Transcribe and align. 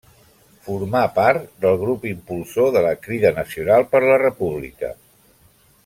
Formà 0.67 1.01
part 1.17 1.43
del 1.65 1.77
grup 1.83 2.07
impulsor 2.13 2.73
de 2.77 2.83
la 2.87 2.95
Crida 3.05 3.33
Nacional 3.37 3.87
per 3.93 4.03
la 4.07 4.19
República. 4.27 4.95